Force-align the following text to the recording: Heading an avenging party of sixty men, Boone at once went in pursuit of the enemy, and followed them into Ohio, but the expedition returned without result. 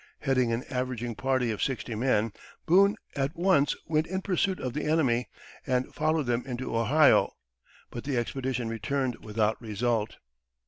Heading 0.21 0.51
an 0.51 0.63
avenging 0.71 1.13
party 1.13 1.51
of 1.51 1.61
sixty 1.61 1.93
men, 1.93 2.33
Boone 2.65 2.95
at 3.15 3.35
once 3.35 3.75
went 3.85 4.07
in 4.07 4.23
pursuit 4.23 4.59
of 4.59 4.73
the 4.73 4.85
enemy, 4.85 5.29
and 5.67 5.93
followed 5.93 6.25
them 6.25 6.43
into 6.47 6.75
Ohio, 6.75 7.33
but 7.91 8.03
the 8.03 8.17
expedition 8.17 8.67
returned 8.67 9.23
without 9.23 9.61
result. 9.61 10.17